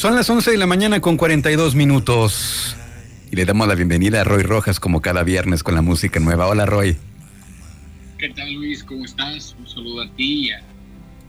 [0.00, 2.74] Son las 11 de la mañana con 42 minutos.
[3.30, 6.46] Y le damos la bienvenida a Roy Rojas como cada viernes con la música nueva.
[6.46, 6.96] Hola Roy.
[8.16, 8.82] ¿Qué tal Luis?
[8.82, 9.54] ¿Cómo estás?
[9.58, 10.52] Un saludo a ti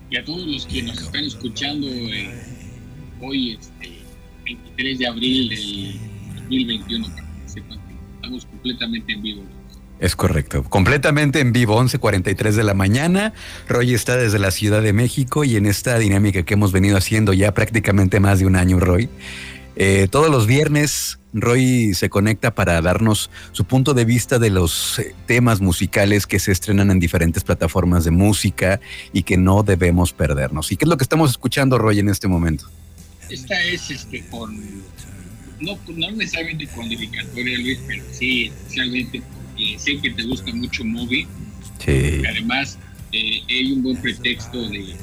[0.09, 2.29] y a, todos los que nos están escuchando eh,
[3.19, 3.91] hoy, este,
[4.45, 5.99] 23 de abril del
[6.35, 9.43] 2021, para que sepan que estamos completamente en vivo.
[10.01, 10.63] Es correcto.
[10.63, 13.33] Completamente en vivo, 11.43 de la mañana.
[13.67, 17.33] Roy está desde la Ciudad de México y en esta dinámica que hemos venido haciendo
[17.33, 19.09] ya prácticamente más de un año, Roy.
[19.75, 24.97] Eh, todos los viernes, Roy se conecta para darnos su punto de vista de los
[24.97, 28.79] eh, temas musicales que se estrenan en diferentes plataformas de música
[29.13, 30.71] y que no debemos perdernos.
[30.71, 32.65] ¿Y qué es lo que estamos escuchando, Roy, en este momento?
[33.29, 34.59] Esta es este, con,
[35.59, 39.21] no, no necesariamente con dedicatoria, Luis, pero sí, especialmente
[39.77, 41.27] sé que te gusta mucho Moby.
[41.83, 42.21] Sí.
[42.29, 42.77] Además,
[43.11, 44.95] eh, hay un buen pretexto de,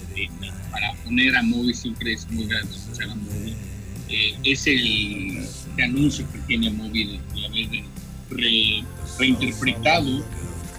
[0.71, 3.55] para poner a Moby, siempre es muy grande escuchar a Moby.
[4.09, 5.47] Eh, es el,
[5.83, 8.85] anuncio que tiene Moby de, haber
[9.19, 10.25] reinterpretado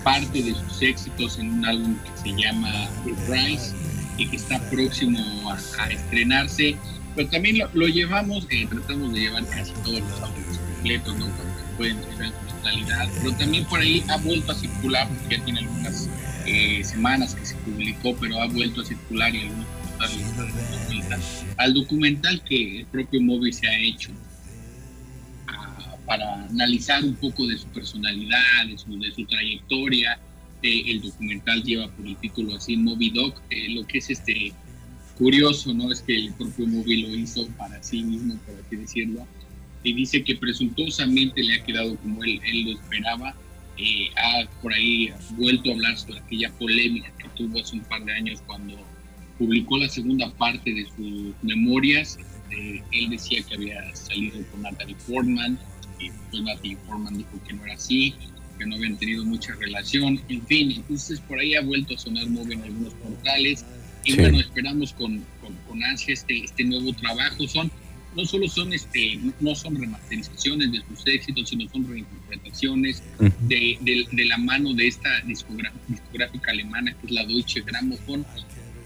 [0.04, 3.74] parte de sus éxitos en un álbum que se llama The Price
[4.18, 5.20] y que está próximo
[5.52, 6.76] a, estrenarse.
[7.16, 11.26] Pero también lo, llevamos, eh, tratamos de llevar casi todos los álbumes completos, ¿no?
[11.28, 12.02] Porque pueden
[12.64, 16.10] ser pero también por ahí ha vuelto a circular, porque ya tiene algunas
[16.46, 19.80] eh, semanas que se publicó, pero ha vuelto a circular y algunos
[21.58, 24.12] al documental que el propio Moby se ha hecho
[25.48, 30.20] ah, para analizar un poco de su personalidad, de su, trayectoria.
[30.62, 34.54] Eh, el documental lleva por el título así Moby Doc, eh, lo que es este
[35.18, 35.92] curioso, ¿no?
[35.92, 39.26] Es que el propio Moby lo hizo para sí mismo, por así decirlo,
[39.84, 43.36] y dice que presuntuosamente le ha quedado como él, él lo esperaba.
[43.78, 48.04] Eh, ha por ahí vuelto a hablar sobre aquella polémica que tuvo hace un par
[48.04, 48.76] de años cuando
[49.38, 52.18] publicó la segunda parte de sus memorias.
[52.52, 55.58] Eh, él decía que había salido con Natalie Portman,
[55.98, 58.14] y pues Natalie Portman dijo que no era así,
[58.58, 62.28] que no habían tenido mucha relación, en fin, entonces por ahí ha vuelto a sonar
[62.28, 63.66] muy en algunos portales.
[64.04, 67.48] Y bueno, esperamos con, con, con ansia este, este nuevo trabajo.
[67.48, 67.70] Son
[68.16, 73.04] no solo son este no son remasterizaciones de sus éxitos sino son reinterpretaciones
[73.42, 78.26] de, de, la mano de esta discográfica, alemana que es la Deutsche Grammophon.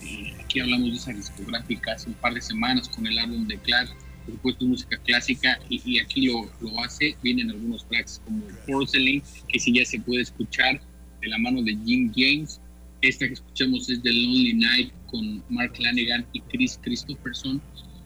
[0.02, 3.58] Eh, aquí hablamos de esa discográfica hace un par de semanas con el álbum de
[3.60, 7.16] Clark por supuesto música clásica y, aquí lo, lo, hace.
[7.22, 10.82] Vienen algunos tracks como Porcelain que sí ya se puede escuchar
[11.22, 12.62] de la mano de Jim James.
[13.02, 17.62] Esta que escuchamos es The Lonely Night con Mark Lanigan y Chris Christopherson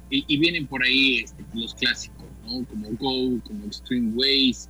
[0.09, 2.65] y, vienen por ahí este, los clásicos, ¿no?
[2.65, 4.69] Como Go, como Extreme Ways,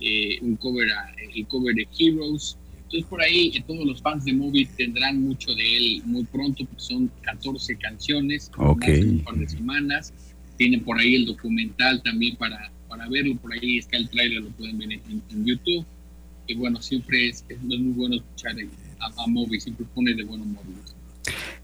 [0.00, 0.88] eh, un cover
[1.34, 5.52] el cover de Heroes, Entonces por ahí eh, todos los fans de Moby tendrán mucho
[5.54, 9.02] de él muy pronto, porque son 14 canciones, okay.
[9.02, 10.12] un par de semanas.
[10.56, 14.50] Tienen por ahí el documental también para, para verlo, por ahí está el trailer, lo
[14.50, 15.84] pueden ver en, YouTube.
[16.46, 18.54] Y bueno, siempre es, es, muy bueno escuchar
[19.00, 20.64] a, a Moby, siempre pone de buen humor.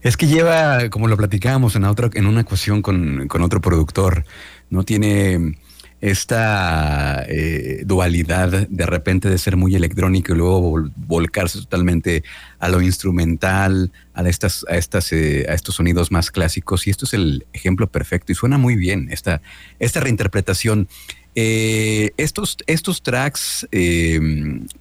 [0.05, 4.23] Es que lleva, como lo platicábamos en otra, en una ocasión con, con otro productor,
[4.69, 5.57] no tiene
[5.99, 12.23] esta eh, dualidad de repente de ser muy electrónico y luego volcarse totalmente
[12.59, 16.85] a lo instrumental, a estas, a estas, eh, a estos sonidos más clásicos.
[16.85, 19.41] Y esto es el ejemplo perfecto y suena muy bien esta,
[19.79, 20.87] esta reinterpretación.
[21.33, 23.67] Eh, estos, estos tracks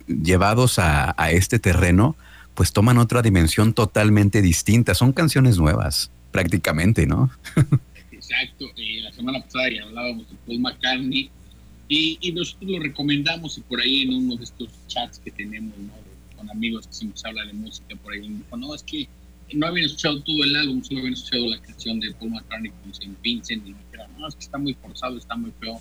[0.06, 2.14] llevados a, a este terreno,
[2.54, 4.94] pues toman otra dimensión totalmente distinta.
[4.94, 7.30] Son canciones nuevas, prácticamente, ¿no?
[8.10, 8.66] Exacto.
[8.76, 11.30] Eh, la semana pasada ya hablábamos de Paul McCartney
[11.88, 15.74] y, nosotros lo recomendamos y por ahí en uno de estos chats que tenemos
[16.36, 19.08] con amigos que siempre se habla de música, por ahí dijo, no, es que
[19.52, 22.94] no habían escuchado todo el álbum, solo habían escuchado la canción de Paul McCartney con
[22.94, 25.80] Saint Vincent y me dijeron, no, es que está muy forzado, está muy feo.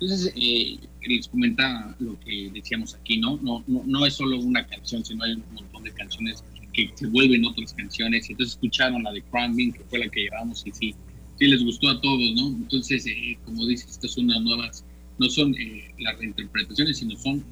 [0.00, 3.38] Entonces, eh, les comentaba lo que decíamos aquí, ¿no?
[3.42, 6.42] No, no, no es solo una canción, sino hay un montón de canciones
[6.72, 8.28] que se vuelven otras canciones.
[8.28, 10.94] Entonces escucharon la de Crumbing, que fue la que llevamos, y sí,
[11.38, 12.48] sí les gustó a todos, ¿no?
[12.48, 14.84] Entonces, eh, como dices, estas son las nuevas,
[15.18, 17.44] no son eh, las reinterpretaciones, sino son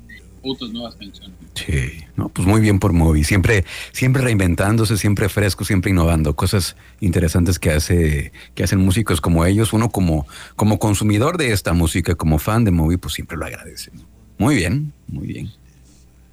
[0.43, 1.37] otras nuevas canciones.
[1.55, 6.77] Sí, no, pues muy bien por Moby, siempre, siempre reinventándose, siempre fresco, siempre innovando, cosas
[7.01, 12.15] interesantes que hace, que hacen músicos como ellos, uno como, como consumidor de esta música,
[12.15, 13.91] como fan de Moby, pues siempre lo agradece.
[14.39, 15.51] Muy bien, muy bien.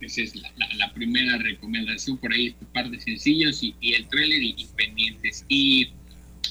[0.01, 4.55] Esa es la, primera recomendación por ahí, este par de sencillos y, el trailer y,
[4.57, 5.45] y pendientes.
[5.47, 5.89] Y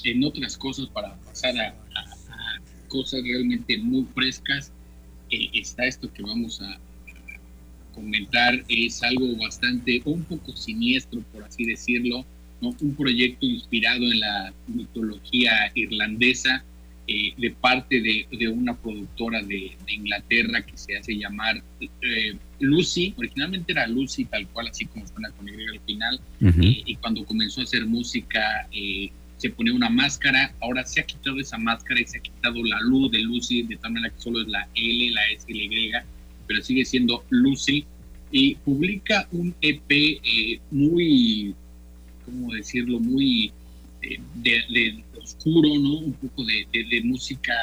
[0.03, 1.75] en otras cosas para pasar a,
[2.87, 4.71] cosas realmente muy frescas,
[5.29, 6.79] eh, está esto que vamos a,
[7.99, 12.25] comentar, es algo bastante, un poco siniestro, por así decirlo,
[12.61, 12.75] ¿no?
[12.81, 16.63] un proyecto inspirado en la mitología irlandesa
[17.07, 23.13] eh, de parte de, de una productora de, Inglaterra que se hace llamar eh, Lucy,
[23.17, 26.21] originalmente era Lucy tal cual, así como suena con Y al final,
[26.61, 28.67] y cuando comenzó a hacer música
[29.37, 32.79] se pone una máscara, ahora se ha quitado esa máscara y se ha quitado la
[32.81, 35.63] luz de Lucy, de tal manera que solo es la L, la S y la
[35.63, 35.91] Y,
[36.49, 37.85] pero sigue siendo Lucy,
[38.31, 41.55] y publica un EP eh, muy,
[42.25, 43.51] ¿cómo decirlo?, muy
[44.01, 45.99] eh, de, oscuro, ¿no?
[45.99, 47.53] Un poco de, música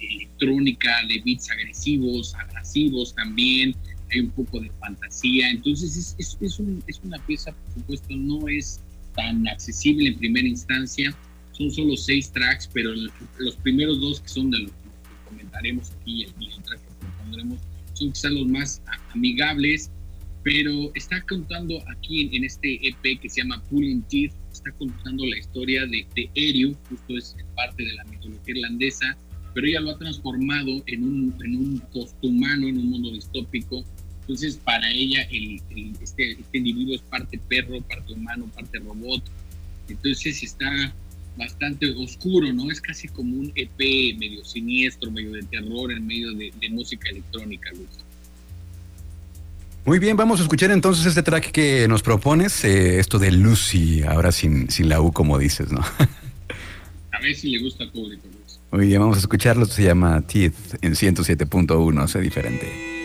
[0.00, 3.74] electrónica, de beats agresivos, agresivos también,
[4.12, 6.60] hay un poco de fantasía, entonces es,
[7.02, 8.80] una pieza, por supuesto, no es
[9.16, 11.16] tan accesible en primera instancia,
[11.50, 12.90] son solo seis tracks, pero
[13.38, 16.32] los primeros dos que son de los que comentaremos aquí, el,
[16.62, 17.60] track que propondremos,
[17.96, 18.82] son quizás los más
[19.14, 19.90] amigables,
[20.42, 25.38] pero está contando aquí en, este EP que se llama Pulling Teeth, está contando la
[25.38, 29.16] historia de, de Eriu, justo es parte de la mitología irlandesa,
[29.54, 31.82] pero ella lo ha transformado en un, en un
[32.22, 33.84] en un mundo distópico.
[34.20, 35.60] Entonces, para ella, el,
[36.02, 39.22] este, este individuo es parte perro, parte humano, parte robot.
[39.88, 40.94] Entonces, está
[41.36, 42.70] bastante oscuro, ¿no?
[42.70, 47.70] Es casi como un EP medio siniestro, medio de terror en medio de, música electrónica,
[47.70, 47.86] Luz.
[49.84, 54.02] Muy bien, vamos a escuchar entonces este track que nos propones, eh, esto de Lucy,
[54.02, 55.80] ahora sin, sin la U como dices, ¿no?
[57.12, 58.58] a ver si le gusta al público, Luz.
[58.72, 62.95] Muy bien, vamos a escucharlo, se llama Teeth en 107.1, sé diferente.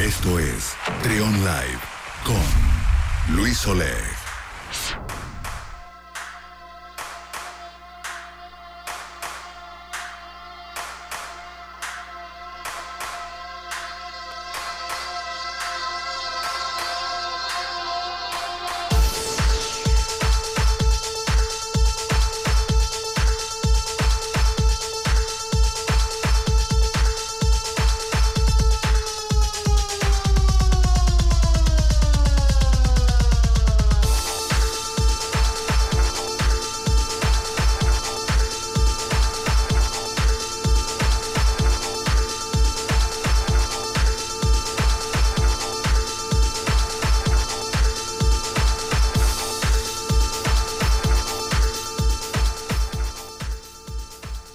[0.00, 0.74] Esto es
[1.04, 1.78] Trion Live
[2.24, 4.11] con Luis Oleg.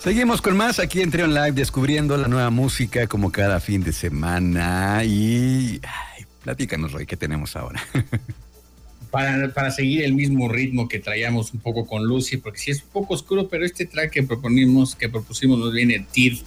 [0.08, 3.92] Seguimos con más aquí en Trion Live, descubriendo la nueva música como cada fin de
[3.92, 5.04] semana.
[5.04, 7.84] Y ay, platícanos, Roy, ¿qué tenemos ahora?
[9.12, 12.84] para, para, seguir el mismo ritmo que traíamos un poco con Lucy, porque sí es
[12.84, 16.38] un poco oscuro, pero este track que proponimos, que propusimos nos viene TID,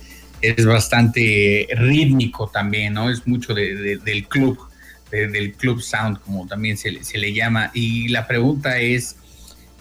[0.41, 3.11] es bastante rítmico también, ¿no?
[3.11, 4.59] Es mucho del club,
[5.11, 7.71] del club sound, como también se, se le llama.
[7.75, 9.17] Y la pregunta es,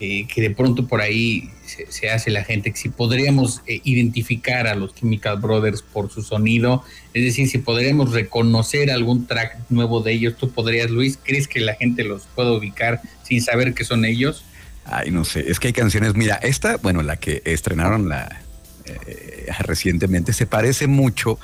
[0.02, 1.50] eh, que de pronto por ahí
[1.90, 6.84] se, hace la gente, si podríamos eh, identificar a los Chemical Brothers por su sonido,
[7.14, 11.60] es decir, si podríamos reconocer algún track nuevo de ellos, tú podrías, Luis, ¿crees que
[11.60, 14.44] la gente los puede ubicar sin saber que son ellos?
[14.86, 18.42] Ay, no sé, es que hay canciones, mira, esta, bueno, la que estrenaron la,
[18.86, 21.40] eh, recientemente, se parece mucho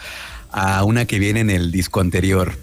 [0.52, 2.58] a una que viene en el disco anterior,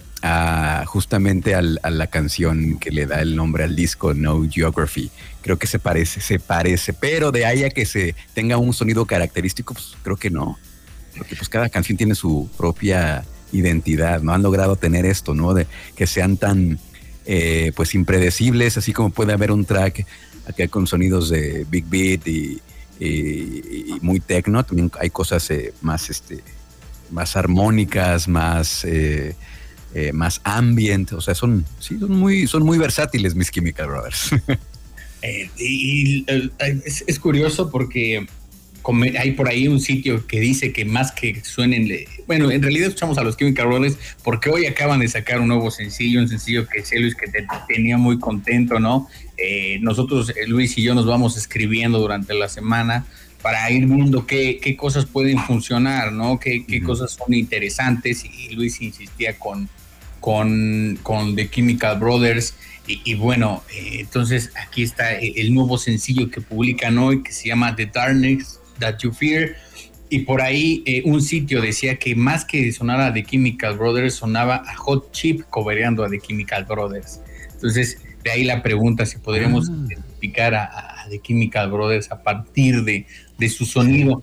[0.86, 5.10] justamente a la canción que le da el nombre al disco, No Geography.
[5.40, 9.04] Creo que se parece, se parece, pero de ahí a que se tenga un sonido
[9.04, 10.58] característico, pues creo que no.
[11.16, 14.32] Porque pues cada canción tiene su propia identidad, ¿no?
[14.32, 15.54] Han logrado tener esto, ¿no?
[15.54, 16.78] De que sean tan,
[17.26, 20.06] eh, pues impredecibles, así como puede haber un track
[20.46, 22.60] acá con sonidos de big beat y,
[24.00, 26.42] muy techno, también hay cosas eh, más, este,
[27.10, 28.84] más armónicas, más...
[28.84, 29.34] Eh,
[29.94, 34.30] eh, más ambient, o sea, son, sí, son muy, son muy versátiles mis Chemical Brothers.
[35.24, 36.26] Eh, y,
[36.84, 38.26] es, curioso porque
[39.16, 41.88] hay por ahí un sitio que dice que más que suenen,
[42.26, 45.70] bueno, en realidad escuchamos a los Chemical Brothers porque hoy acaban de sacar un nuevo
[45.70, 49.06] sencillo, un sencillo que sé Luis que te tenía muy contento, ¿no?
[49.36, 53.06] Eh, nosotros, Luis y yo nos vamos escribiendo durante la semana
[53.42, 56.40] para ir viendo qué, qué cosas pueden funcionar, ¿no?
[56.40, 59.68] Qué, qué cosas son interesantes y Luis insistía con
[60.22, 62.54] con, con The Chemical Brothers.
[62.86, 67.76] Y, bueno, eh, entonces aquí está el nuevo sencillo que publican hoy que se llama
[67.76, 69.56] The Darkness That You Fear.
[70.08, 74.14] Y por ahí eh, un sitio decía que más que sonar a The Chemical Brothers,
[74.14, 77.20] sonaba a Hot Chip cobereando a The Chemical Brothers.
[77.54, 79.86] Entonces, de ahí la pregunta si podríamos ah.
[79.86, 83.06] identificar a, The Chemical Brothers a partir de,
[83.38, 84.22] de su sonido.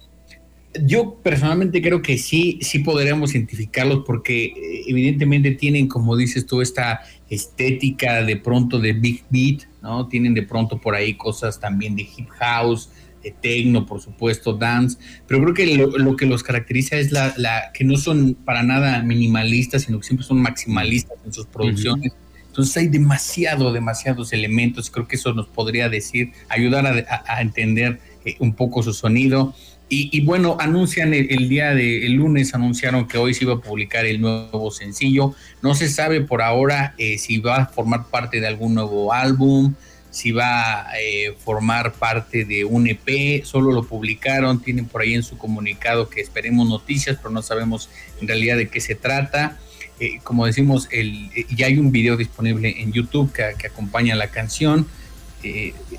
[0.84, 6.62] Yo personalmente creo que sí, sí podríamos identificarlos porque eh, evidentemente tienen, como dices tú,
[6.62, 10.08] esta estética de pronto de big beat, ¿no?
[10.08, 12.90] Tienen de pronto por ahí cosas también de hip house,
[13.24, 14.98] de techno, por supuesto, dance,
[15.28, 19.84] pero creo que lo, que los caracteriza es la, que no son para nada minimalistas,
[19.84, 22.14] sino que siempre son maximalistas en sus producciones.
[22.48, 24.90] Entonces hay demasiado, demasiados elementos.
[24.90, 29.54] Creo que eso nos podría decir, ayudar a, entender eh, un poco su sonido.
[29.91, 34.05] Y, bueno, anuncian el, día de el lunes, anunciaron que hoy se iba a publicar
[34.05, 35.34] el nuevo sencillo.
[35.63, 39.74] No se sabe por ahora eh, si va a formar parte de algún nuevo álbum,
[40.12, 45.15] si va a eh, formar parte de un EP, solo lo publicaron, tienen por ahí
[45.15, 47.89] en su comunicado que esperemos noticias, pero no sabemos
[48.22, 49.58] en realidad de qué se trata.
[50.00, 54.86] Eh, como decimos, el, ya hay un video disponible en YouTube que, acompaña la canción.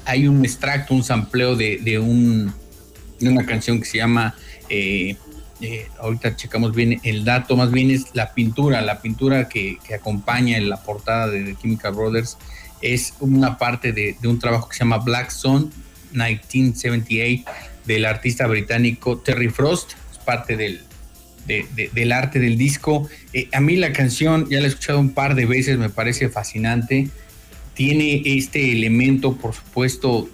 [0.05, 2.55] hay un extracto, un sampleo de un
[3.29, 4.35] una canción que se llama,
[4.69, 5.17] eh,
[5.61, 10.57] eh, ahorita checamos bien el dato, más bien es la pintura, la pintura que, acompaña
[10.57, 12.39] en la portada de The Chemical Brothers
[12.81, 15.71] es una parte de, un trabajo que se llama Black Sun
[16.13, 17.45] 1978
[17.85, 20.81] del artista británico Terry Frost, es parte del,
[21.47, 23.09] del arte del disco.
[23.33, 26.29] Eh, a mí la canción, ya la he escuchado un par de veces, me parece
[26.29, 27.09] fascinante.
[27.75, 30.29] Tiene este elemento, por supuesto,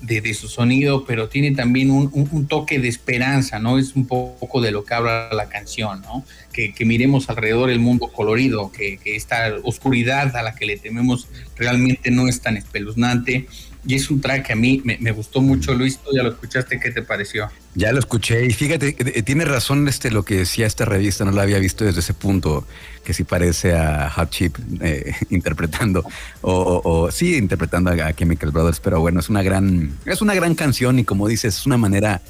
[0.00, 3.78] de, su sonido, pero tiene también un, toque de esperanza, ¿no?
[3.78, 6.24] Es un poco de lo que habla la canción, ¿no?
[6.52, 12.10] Que, miremos alrededor el mundo colorido, que, esta oscuridad a la que le tememos realmente
[12.10, 13.46] no es tan espeluznante.
[13.86, 16.80] Y es un track que a mí me, gustó mucho, Luis, tú ya lo escuchaste,
[16.80, 17.48] ¿qué te pareció?
[17.74, 21.24] Ya lo escuché y fíjate, eh, eh, tiene razón este lo que decía esta revista,
[21.24, 22.66] no la había visto desde ese punto,
[23.04, 26.04] que sí parece a Hot Chip eh, interpretando,
[26.42, 30.98] o, sí, interpretando a, Chemical Brothers, pero bueno, es una gran, es una gran canción
[30.98, 32.20] y como dices, es una manera,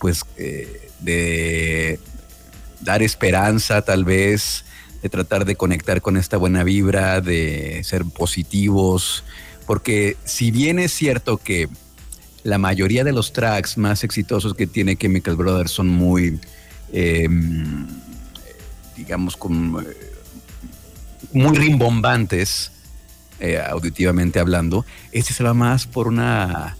[0.00, 2.00] pues, de
[2.80, 4.64] dar esperanza tal vez,
[5.02, 9.24] de tratar de conectar con esta buena vibra, de ser positivos,
[9.66, 11.68] porque si bien es cierto que
[12.44, 16.38] la mayoría de los tracks más exitosos que tiene Chemical Brothers son muy,
[16.92, 17.86] em,
[18.96, 19.96] digamos, con, eh,
[21.32, 22.70] muy rimbombantes,
[23.40, 26.76] eh, auditivamente hablando, este se va más por una,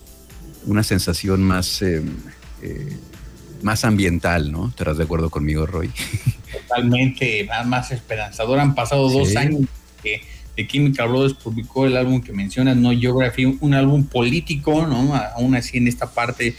[0.67, 2.17] una sensación más, em,
[2.63, 2.97] eh,
[3.63, 4.69] más ambiental, ¿no?
[4.69, 5.91] ¿Estarás de acuerdo conmigo, Roy?
[6.69, 8.61] Totalmente, más, más esperanzador.
[8.61, 9.63] Han pasado dos años
[10.01, 10.23] que
[10.57, 15.15] de Chemical Brothers publicó el álbum que mencionas, No Geography, un álbum político, ¿no?
[15.15, 16.57] Aún así en esta parte,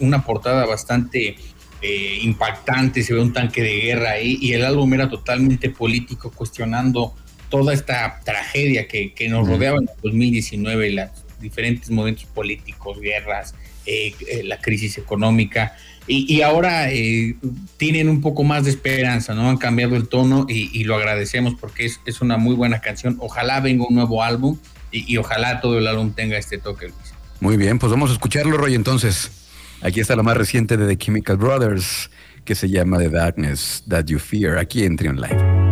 [0.00, 1.36] una portada bastante
[1.82, 6.30] eh, impactante, se ve un tanque de guerra ahí, y el álbum era totalmente político,
[6.30, 7.14] cuestionando
[7.50, 13.54] toda esta tragedia que, nos rodeaba en el 2019, los diferentes momentos políticos, guerras,
[13.86, 15.76] eh, eh, la crisis económica
[16.12, 17.36] y, ahora eh,
[17.76, 19.48] tienen un poco más de esperanza, ¿no?
[19.48, 23.16] Han cambiado el tono y, lo agradecemos porque es, una muy buena canción.
[23.20, 24.58] Ojalá venga un nuevo álbum
[24.90, 27.14] y, ojalá todo el álbum tenga este toque, Luis.
[27.38, 29.30] Muy bien, pues vamos a escucharlo, Roy, entonces.
[29.82, 32.10] Aquí está lo más reciente de The Chemical Brothers,
[32.44, 35.69] que se llama The Darkness That You Fear, aquí en Live.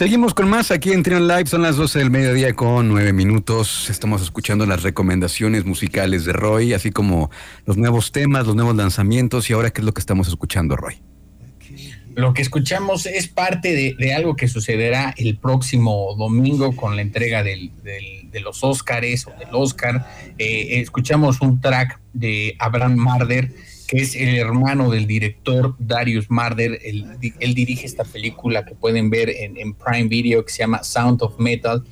[0.00, 3.90] Seguimos con más aquí en Trion Live, son las 12 del mediodía con 9 minutos.
[3.90, 7.30] Estamos escuchando las recomendaciones musicales de Roy, así como
[7.66, 11.02] los nuevos temas, los nuevos lanzamientos y ahora qué es lo que estamos escuchando, Roy.
[12.14, 17.42] Lo que escuchamos es parte de, algo que sucederá el próximo domingo con la entrega
[17.42, 17.70] de
[18.42, 20.06] los Óscares o del Oscar.
[20.38, 23.52] Eh, escuchamos un track de Abraham Marder
[23.90, 26.78] que es el hermano del director Darius Marder.
[26.84, 31.40] Él, dirige esta película que pueden ver en, Prime Video que se llama Sound of
[31.40, 31.82] Metal.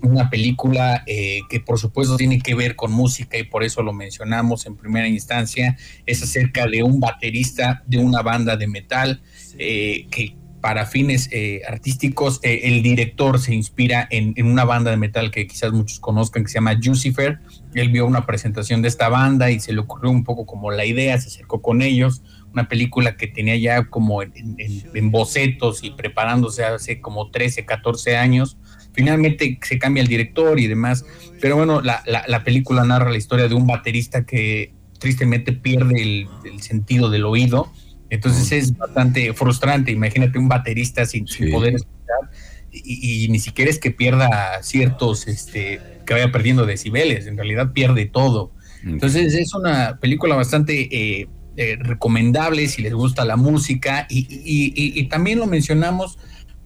[0.00, 3.92] Una película eh, que por supuesto tiene que ver con música y por eso lo
[3.92, 5.76] mencionamos en primera instancia.
[6.06, 9.20] Es acerca de un baterista de una banda de metal
[9.58, 15.30] eh, que para fines eh, artísticos, el director se inspira en, una banda de metal
[15.30, 17.38] que quizás muchos conozcan que se llama Jucifer
[17.74, 20.84] él vio una presentación de esta banda y se le ocurrió un poco como la
[20.84, 26.64] idea, se acercó con ellos, una película que tenía ya como en, bocetos y preparándose
[26.64, 28.56] hace como 13, 14 años.
[28.92, 31.04] Finalmente se cambia el director y demás,
[31.40, 36.28] pero bueno, la, película narra la historia de un baterista que tristemente pierde el,
[36.60, 37.70] sentido del oído,
[38.10, 42.30] entonces es bastante frustrante, imagínate un baterista sin, poder escuchar
[42.70, 48.06] y, ni siquiera es que pierda ciertos, este, que vaya perdiendo decibeles, en realidad pierde
[48.06, 48.52] todo.
[48.84, 55.38] Entonces es una película bastante eh, eh, recomendable si les gusta la música y, también
[55.38, 56.18] lo mencionamos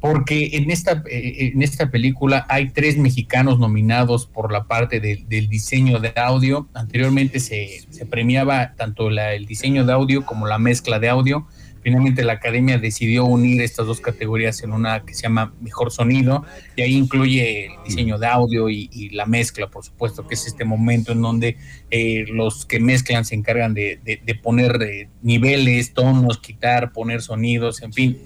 [0.03, 5.49] porque en esta, eh, en esta película hay tres mexicanos nominados por la parte del
[5.49, 6.69] diseño de audio.
[6.75, 11.47] Anteriormente se, se premiaba tanto la, el diseño de audio como la mezcla de audio
[11.83, 16.45] Finalmente la academia decidió unir estas dos categorías en una que se llama Mejor Sonido
[16.77, 20.65] y ahí incluye el diseño de audio y, la mezcla, por supuesto, que es este
[20.65, 21.57] momento en donde
[21.91, 23.99] eh, los que mezclan se encargan de,
[24.43, 28.19] poner eh, niveles, tonos, quitar, poner sonidos, en fin.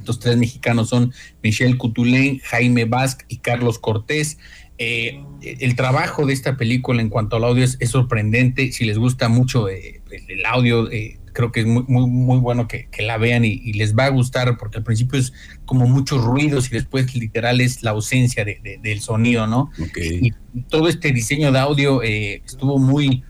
[0.00, 4.38] Estos tres mexicanos son Michelle Cutulén, Jaime Basque y Carlos Cortés.
[4.78, 8.72] Eh, el trabajo de esta película en cuanto al audio es, sorprendente.
[8.72, 10.88] Si les gusta mucho el audio,
[11.32, 14.56] creo que es muy, muy, muy bueno que, la vean y, les va a gustar,
[14.58, 15.32] porque al principio es
[15.64, 19.70] como muchos ruidos y después literal es la ausencia del sonido, ¿no?
[19.96, 20.32] Y,
[20.68, 23.22] todo este diseño de audio eh, estuvo muy,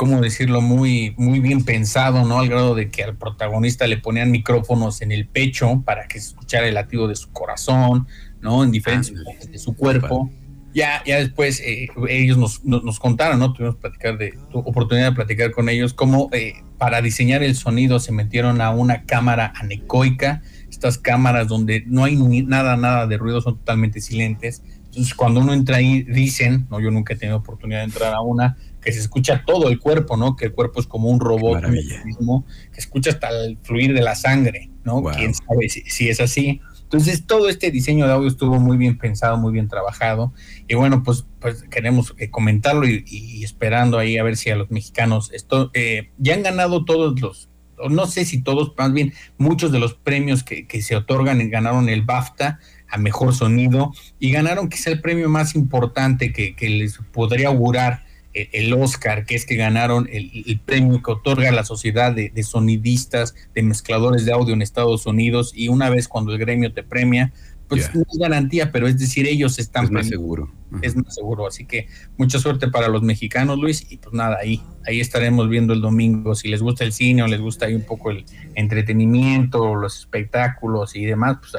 [0.00, 0.62] ¿cómo decirlo?
[0.62, 2.38] Muy, muy bien pensado, ¿no?
[2.38, 6.28] Al grado de que al protagonista le ponían micrófonos en el pecho para que se
[6.30, 8.06] escuchara el latido de su corazón,
[8.40, 8.64] ¿no?
[8.64, 10.30] En diferentes partes de su cuerpo
[10.72, 13.52] ya, ya después eh, ellos nos, nos, contaron, ¿no?
[13.52, 18.12] Tuvimos platicar de, oportunidad de platicar con ellos cómo eh, para diseñar el sonido se
[18.12, 23.58] metieron a una cámara anecoica, estas cámaras donde no hay nada, nada de ruido, son
[23.58, 24.62] totalmente silentes.
[24.86, 28.20] Entonces, cuando uno entra ahí, dicen, no, yo nunca he tenido oportunidad de entrar a
[28.20, 30.36] una, que se escucha todo el cuerpo, ¿no?
[30.36, 31.68] Que el cuerpo es como un robot,
[32.04, 35.02] mismo, que escucha hasta el fluir de la sangre, ¿no?
[35.02, 39.36] Quién sabe si es así entonces, todo este diseño de audio estuvo muy bien pensado,
[39.36, 40.32] muy bien trabajado.
[40.66, 44.72] Y bueno, pues, pues queremos eh, comentarlo y, esperando ahí a ver si a los
[44.72, 47.48] mexicanos esto, eh, ya han ganado todos los,
[47.88, 52.02] no sé si todos, más bien muchos de los premios que, se otorgan, ganaron el
[52.02, 57.48] BAFTA a mejor sonido y ganaron quizá el premio más importante que, que les podría
[57.48, 63.34] augurar el Oscar, que es que ganaron el, premio que otorga la Sociedad de, Sonidistas,
[63.54, 67.32] de Mezcladores de Audio en Estados Unidos, y una vez cuando el gremio te premia,
[67.68, 69.84] pues no es garantía, pero es decir, ellos están...
[69.84, 70.52] Es más seguro.
[70.82, 74.62] Es más seguro, así que mucha suerte para los mexicanos, Luis, y pues nada, ahí,
[74.86, 77.84] ahí estaremos viendo el domingo, si les gusta el cine o les gusta ahí un
[77.84, 81.54] poco el entretenimiento, los espectáculos y demás, pues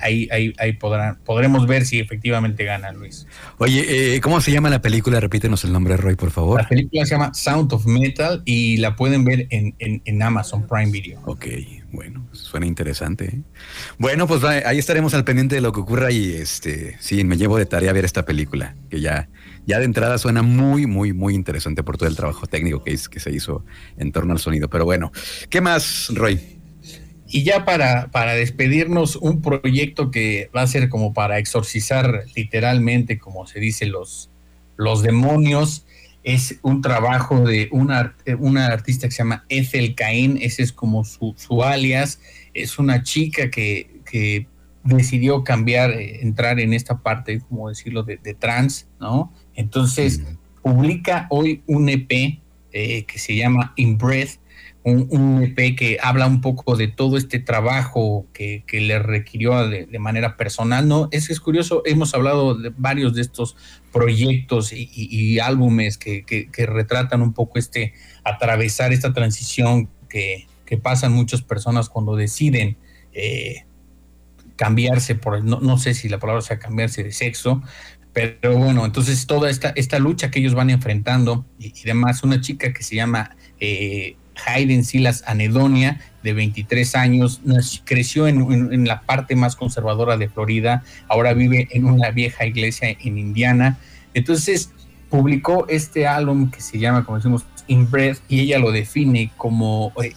[0.00, 3.26] ahí, ahí, ahí podrán, podremos ver si efectivamente gana Luis.
[3.58, 5.20] Oye, eh, ¿cómo se llama la película?
[5.20, 6.62] Repítenos el nombre, Roy, por favor.
[6.62, 10.90] La película se llama Sound of Metal y la pueden ver en, en, Amazon Prime
[10.90, 11.20] Video.
[11.24, 11.46] Ok,
[11.92, 13.26] bueno, suena interesante.
[13.26, 13.42] ¿eh?
[13.98, 17.58] Bueno, pues ahí estaremos al pendiente de lo que ocurra y este, sí, me llevo
[17.58, 19.28] de tarea a ver esta película, que ya,
[19.66, 23.20] ya de entrada suena muy, muy, muy interesante por todo el trabajo técnico que, que
[23.20, 23.64] se hizo
[23.98, 24.68] en torno al sonido.
[24.68, 25.12] Pero bueno,
[25.50, 26.40] ¿qué más, Roy?
[27.34, 33.18] Y ya para, para despedirnos, un proyecto que va a ser como para exorcizar literalmente,
[33.18, 34.30] como se dice, los,
[34.76, 35.84] los demonios,
[36.22, 41.02] es un trabajo de una, una artista que se llama Ethel Cain, ese es como
[41.02, 42.20] su, su alias,
[42.54, 44.46] es una chica que, que
[44.84, 49.32] decidió cambiar, eh, entrar en esta parte, como decirlo, de, trans, ¿no?
[49.56, 50.22] Entonces,
[50.62, 52.12] publica hoy un EP
[52.70, 54.38] eh, que se llama In Breath,
[54.84, 60.36] un, EP que habla un poco de todo este trabajo que, le requirió de, manera
[60.36, 61.08] personal, ¿no?
[61.10, 63.56] Es, es curioso, hemos hablado de varios de estos
[63.92, 67.94] proyectos y, álbumes que, retratan un poco este,
[68.24, 70.46] atravesar esta transición que,
[70.82, 72.76] pasan muchas personas cuando deciden
[73.12, 73.64] eh,
[74.56, 77.62] cambiarse por, no, no sé si la palabra sea cambiarse de sexo,
[78.12, 82.72] pero bueno, entonces toda esta, esta lucha que ellos van enfrentando y, demás, una chica
[82.72, 83.36] que se llama...
[83.60, 84.16] Eh,
[84.46, 87.40] Hayden Silas Anedonia, de 23 años,
[87.84, 93.18] creció en, la parte más conservadora de Florida, ahora vive en una vieja iglesia en
[93.18, 93.78] Indiana.
[94.14, 94.70] Entonces,
[95.10, 99.92] publicó este álbum que se llama, como decimos, In Breath, y ella lo define como,
[100.02, 100.14] eh,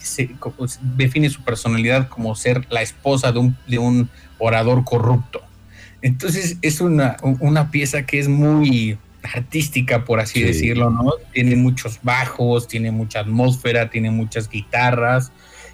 [0.96, 5.42] define su personalidad como ser la esposa de un, de un orador corrupto.
[6.02, 8.98] Entonces, es una, una pieza que es muy
[9.34, 11.14] artística, por así decirlo, ¿no?
[11.34, 15.32] Tiene muchos bajos, tiene mucha atmósfera, tiene muchas guitarras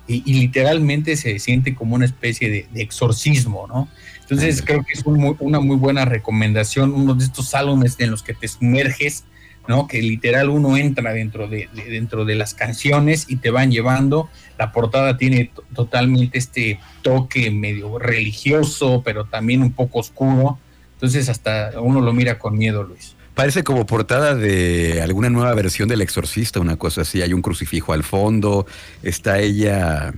[0.08, 3.88] y, literalmente se siente como una especie de, exorcismo, ¿no?
[4.22, 8.34] Entonces creo que es una muy buena recomendación, uno de estos álbumes en los que
[8.34, 9.26] te sumerges,
[9.68, 9.88] ¿no?
[9.88, 14.30] Que literal uno entra dentro de, dentro de las canciones y te van llevando.
[14.58, 20.58] La portada tiene totalmente este toque medio religioso, pero también un poco oscuro.
[20.96, 23.16] Entonces hasta uno lo mira con miedo, Luis.
[23.36, 27.22] Parece como portada de alguna nueva versión del Exorcista, una cosa así.
[27.24, 28.68] Hay un crucifijo al fondo,
[29.02, 30.14] está ella,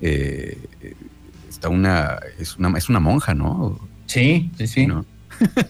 [0.00, 0.58] eh,
[1.48, 3.78] está una es, una, es una monja, ¿no?
[4.06, 4.88] Sí, sí, sí.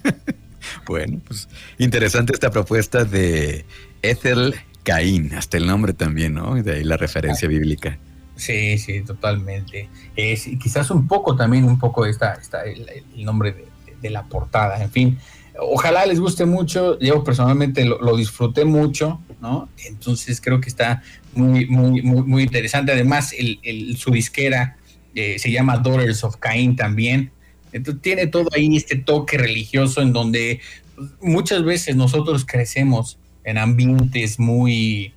[0.87, 3.67] bueno, pues interesante esta propuesta de
[4.01, 6.55] Ethel Caín, hasta el nombre también, ¿no?
[6.55, 7.51] De ahí la referencia ah.
[7.51, 7.99] bíblica.
[8.37, 9.91] Sí, sí, totalmente.
[10.17, 13.67] Es, quizás un poco también, un poco está, está el, nombre
[14.01, 15.19] de la portada, en fin
[15.61, 16.99] ojalá les guste mucho.
[16.99, 19.69] Yo personalmente lo, disfruté mucho, ¿no?
[19.87, 21.03] Entonces creo que está
[21.35, 22.93] muy, muy, muy, muy interesante.
[22.93, 24.77] Además, el, su disquera
[25.15, 27.31] eh, se llama Daughters of Cain también.
[27.73, 30.61] Entonces tiene todo ahí este toque religioso en donde
[30.97, 35.13] pues, muchas veces nosotros crecemos en ambientes muy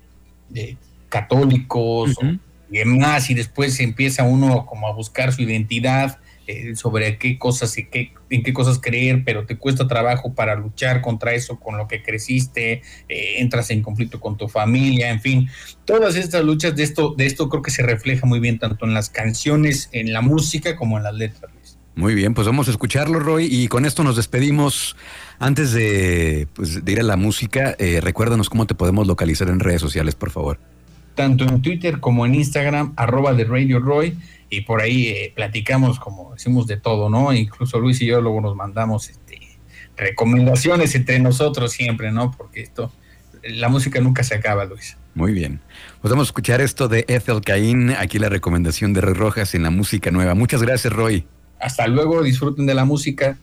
[0.54, 0.76] eh,
[1.08, 2.16] católicos
[2.70, 7.76] y demás, y después empieza uno como a buscar su identidad eh, sobre qué cosas
[7.78, 11.76] y qué, en qué cosas creer, pero te cuesta trabajo para luchar contra eso, con
[11.76, 15.48] lo que creciste, eh, entras en conflicto con tu familia, en fin,
[15.84, 18.94] todas estas luchas de esto, de esto creo que se refleja muy bien tanto en
[18.94, 21.50] las canciones, en la música como en las letras.
[21.96, 24.96] Muy bien, pues vamos a escucharlo, Roy, y con esto nos despedimos.
[25.38, 29.80] Antes de, pues, ir a la música, eh, recuérdanos cómo te podemos localizar en redes
[29.80, 30.58] sociales, por favor.
[31.14, 34.16] Tanto en Twitter como en Instagram, arroba de Radio Roy
[34.50, 37.32] y por ahí eh, platicamos, como decimos, de todo, ¿no?
[37.32, 39.40] Incluso Luis y yo luego nos mandamos este,
[39.96, 42.30] recomendaciones entre nosotros siempre, ¿no?
[42.32, 42.92] Porque esto,
[43.42, 44.96] la música nunca se acaba, Luis.
[45.14, 45.60] Muy bien.
[46.00, 49.62] Pues vamos a escuchar esto de Ethel Caín, aquí la recomendación de Roy Rojas en
[49.62, 50.34] la música nueva.
[50.34, 51.26] Muchas gracias, Roy.
[51.60, 53.38] Hasta luego, disfruten de la música.